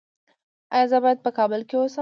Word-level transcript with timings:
ایا 0.73 0.85
زه 0.91 0.97
باید 1.03 1.19
په 1.25 1.31
کابل 1.37 1.61
کې 1.69 1.75
اوسم؟ 1.77 1.89